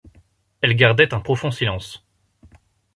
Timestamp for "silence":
1.51-2.03